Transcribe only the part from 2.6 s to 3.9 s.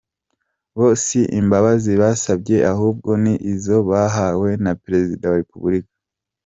ahubwo ni izo